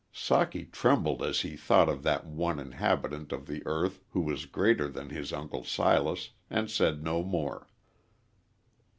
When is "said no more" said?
6.71-7.69